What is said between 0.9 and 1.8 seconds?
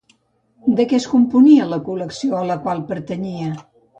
què es componia la